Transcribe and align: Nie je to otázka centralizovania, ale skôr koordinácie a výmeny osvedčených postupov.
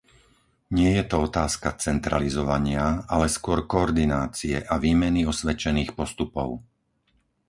Nie 0.79 0.89
je 0.97 1.03
to 1.09 1.15
otázka 1.29 1.69
centralizovania, 1.85 2.85
ale 3.13 3.25
skôr 3.37 3.59
koordinácie 3.73 4.55
a 4.71 4.75
výmeny 4.85 5.21
osvedčených 5.33 5.91
postupov. 5.99 6.49